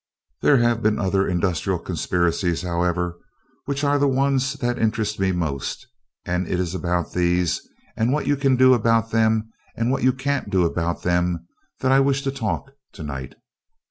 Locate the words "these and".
7.13-8.11